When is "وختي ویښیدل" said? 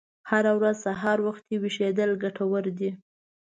1.27-2.11